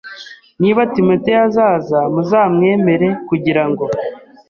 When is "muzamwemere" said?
2.13-3.07